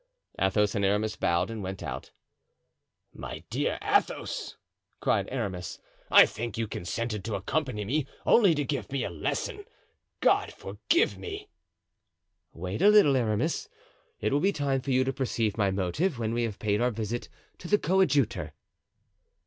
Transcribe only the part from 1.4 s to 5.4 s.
and went out. "My dear Athos," cried